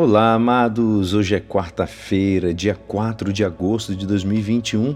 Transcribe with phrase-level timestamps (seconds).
[0.00, 1.12] Olá, amados!
[1.12, 4.94] Hoje é quarta-feira, dia 4 de agosto de 2021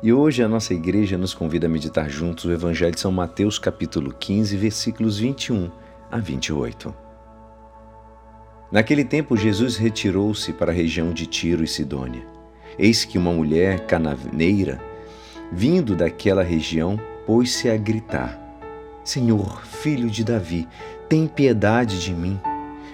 [0.00, 3.58] e hoje a nossa igreja nos convida a meditar juntos o Evangelho de São Mateus,
[3.58, 5.68] capítulo 15, versículos 21
[6.08, 6.94] a 28.
[8.70, 12.24] Naquele tempo, Jesus retirou-se para a região de Tiro e Sidônia.
[12.78, 14.80] Eis que uma mulher cananeira,
[15.50, 16.96] vindo daquela região,
[17.26, 18.38] pôs-se a gritar:
[19.02, 20.68] Senhor, filho de Davi,
[21.08, 22.38] tem piedade de mim.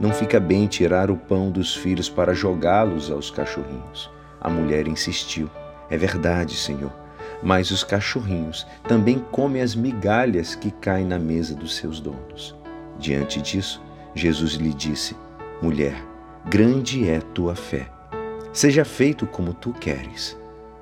[0.00, 4.10] não fica bem tirar o pão dos filhos para jogá-los aos cachorrinhos.
[4.40, 5.50] A mulher insistiu:
[5.90, 6.90] É verdade, Senhor,
[7.42, 12.56] mas os cachorrinhos também comem as migalhas que caem na mesa dos seus donos.
[12.98, 13.82] Diante disso,
[14.14, 15.14] Jesus lhe disse:
[15.60, 16.02] Mulher,
[16.46, 17.86] grande é tua fé.
[18.54, 20.34] Seja feito como tu queres.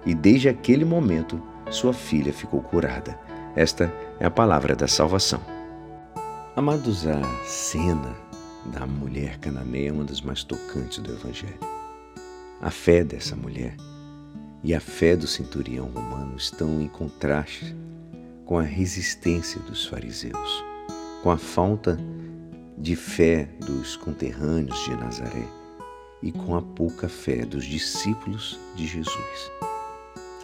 [0.06, 3.18] E desde aquele momento, sua filha ficou curada.
[3.56, 5.40] Esta é a palavra da salvação.
[6.54, 8.27] Amados, a cena
[8.68, 11.58] da mulher cananeia é uma das mais tocantes do Evangelho.
[12.60, 13.74] A fé dessa mulher
[14.62, 17.74] e a fé do centurião romano estão em contraste
[18.44, 20.64] com a resistência dos fariseus,
[21.22, 21.98] com a falta
[22.76, 25.46] de fé dos conterrâneos de Nazaré
[26.22, 29.50] e com a pouca fé dos discípulos de Jesus.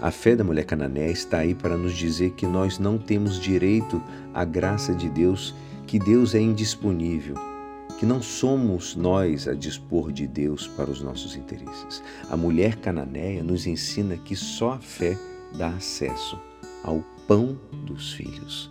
[0.01, 4.03] A fé da mulher cananeia está aí para nos dizer que nós não temos direito
[4.33, 5.55] à graça de Deus,
[5.87, 7.54] que Deus é indisponível
[7.99, 12.03] que não somos nós a dispor de Deus para os nossos interesses.
[12.29, 15.17] A mulher cananeia nos ensina que só a fé
[15.57, 16.39] dá acesso
[16.83, 18.71] ao pão dos filhos.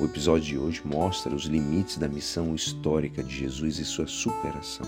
[0.00, 4.86] O episódio de hoje mostra os limites da missão histórica de Jesus e sua superação.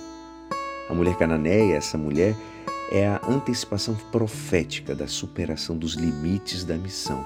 [0.89, 2.37] A mulher cananeia, essa mulher,
[2.91, 7.25] é a antecipação profética da superação dos limites da missão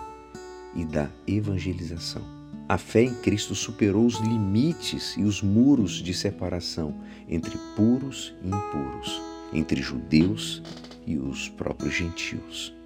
[0.75, 2.38] e da evangelização.
[2.69, 6.95] A fé em Cristo superou os limites e os muros de separação
[7.27, 9.23] entre puros e impuros,
[9.55, 10.63] entre judeus
[11.07, 12.77] e os próprios gentios.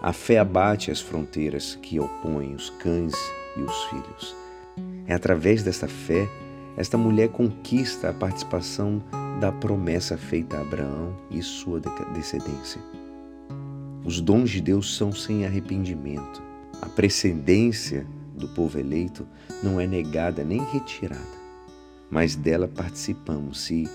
[0.00, 3.12] A fé abate as fronteiras que opõem os cães
[3.58, 4.34] e os filhos.
[5.06, 6.26] É através desta fé,
[6.78, 9.02] esta mulher conquista a participação
[9.38, 11.78] da promessa feita a Abraão e sua
[12.14, 12.80] descendência.
[14.02, 16.42] Os dons de Deus são sem arrependimento.
[16.80, 19.26] A precedência do povo eleito
[19.62, 21.20] não é negada nem retirada,
[22.10, 23.88] mas dela participamos se,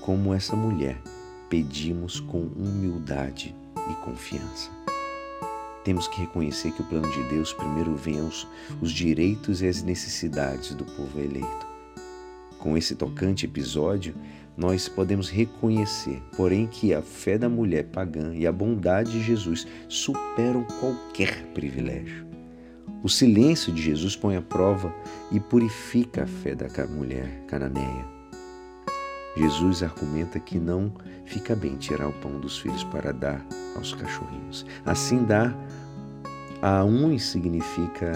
[0.00, 1.00] como essa mulher,
[1.48, 3.54] pedimos com humildade
[3.90, 4.70] e confiança.
[5.84, 8.46] Temos que reconhecer que o plano de Deus primeiro vem aos
[8.80, 11.66] os direitos e as necessidades do povo eleito.
[12.58, 14.14] Com esse tocante episódio,
[14.56, 19.66] nós podemos reconhecer, porém, que a fé da mulher pagã e a bondade de Jesus
[19.88, 22.31] superam qualquer privilégio.
[23.02, 24.94] O silêncio de Jesus põe à prova
[25.32, 28.06] e purifica a fé da mulher cananeia.
[29.36, 30.92] Jesus argumenta que não
[31.24, 34.64] fica bem tirar o pão dos filhos para dar aos cachorrinhos.
[34.86, 35.52] Assim, dar
[36.60, 38.12] a uns significa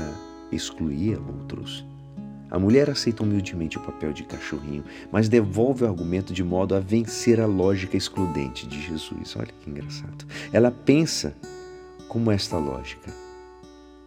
[0.53, 1.85] excluir a outros.
[2.49, 6.81] A mulher aceita humildemente o papel de cachorrinho, mas devolve o argumento de modo a
[6.81, 9.35] vencer a lógica excludente de Jesus.
[9.35, 10.25] Olha que engraçado.
[10.53, 11.35] Ela pensa
[12.09, 13.26] como esta lógica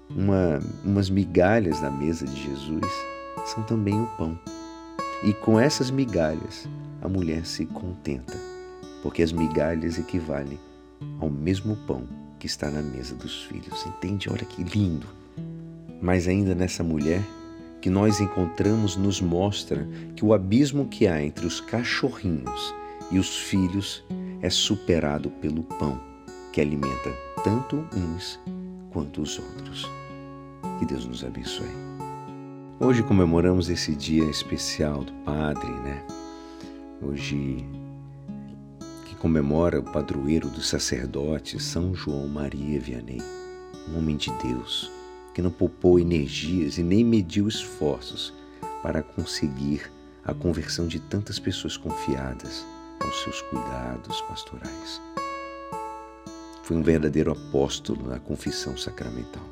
[0.10, 2.92] uma, umas migalhas da mesa de Jesus
[3.46, 4.38] são também o pão.
[5.24, 6.68] E com essas migalhas
[7.02, 8.38] a mulher se contenta,
[9.02, 10.60] porque as migalhas equivalem
[11.20, 12.04] ao mesmo pão
[12.40, 13.86] que está na mesa dos filhos.
[13.86, 14.30] Entende?
[14.30, 15.08] Olha que lindo.
[16.02, 17.22] Mas ainda nessa mulher
[17.82, 22.74] que nós encontramos nos mostra que o abismo que há entre os cachorrinhos
[23.12, 24.04] e os filhos
[24.42, 26.00] é superado pelo pão
[26.52, 27.12] que alimenta
[27.44, 28.40] tanto uns
[28.92, 29.99] quanto os outros.
[30.80, 31.68] Que Deus nos abençoe.
[32.80, 36.02] Hoje comemoramos esse dia especial do Padre, né?
[37.02, 37.66] Hoje
[39.04, 43.22] que comemora o padroeiro dos sacerdotes, São João Maria Vianney,
[43.90, 44.90] um homem de Deus
[45.36, 48.34] que não poupou energias e nem mediu esforços
[48.82, 49.92] para conseguir
[50.24, 52.66] a conversão de tantas pessoas confiadas
[53.04, 55.02] aos seus cuidados pastorais.
[56.64, 59.44] Foi um verdadeiro apóstolo na confissão sacramental.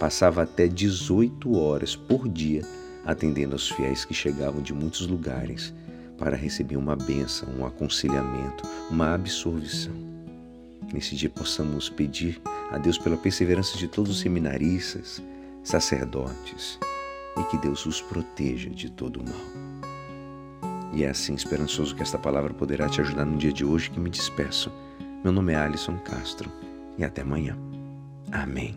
[0.00, 2.62] Passava até 18 horas por dia
[3.04, 5.74] atendendo aos fiéis que chegavam de muitos lugares
[6.16, 9.92] para receber uma bênção, um aconselhamento, uma absolvição.
[10.90, 15.22] Nesse dia possamos pedir a Deus pela perseverança de todos os seminaristas,
[15.62, 16.78] sacerdotes
[17.38, 20.90] e que Deus os proteja de todo o mal.
[20.94, 24.00] E é assim esperançoso que esta palavra poderá te ajudar no dia de hoje que
[24.00, 24.72] me despeço.
[25.22, 26.50] Meu nome é Alisson Castro
[26.96, 27.54] e até amanhã.
[28.32, 28.74] Amém.